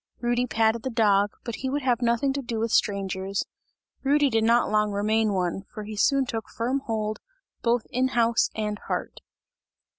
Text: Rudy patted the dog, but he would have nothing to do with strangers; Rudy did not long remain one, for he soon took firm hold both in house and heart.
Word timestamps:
Rudy 0.19 0.47
patted 0.47 0.81
the 0.81 0.89
dog, 0.89 1.29
but 1.43 1.57
he 1.57 1.69
would 1.69 1.83
have 1.83 2.01
nothing 2.01 2.33
to 2.33 2.41
do 2.41 2.57
with 2.57 2.71
strangers; 2.71 3.45
Rudy 4.01 4.31
did 4.31 4.43
not 4.43 4.71
long 4.71 4.89
remain 4.91 5.31
one, 5.31 5.61
for 5.71 5.83
he 5.83 5.95
soon 5.95 6.25
took 6.25 6.49
firm 6.49 6.79
hold 6.87 7.19
both 7.61 7.85
in 7.91 8.07
house 8.07 8.49
and 8.55 8.79
heart. 8.87 9.21